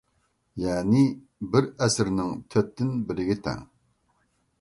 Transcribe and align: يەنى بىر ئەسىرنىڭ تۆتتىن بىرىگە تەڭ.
يەنى 0.61 1.01
بىر 1.55 1.67
ئەسىرنىڭ 1.87 2.31
تۆتتىن 2.55 2.91
بىرىگە 3.11 3.37
تەڭ. 3.49 3.61